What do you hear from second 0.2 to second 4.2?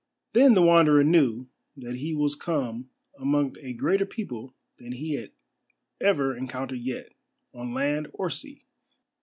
Then the Wanderer knew that he was come among a greater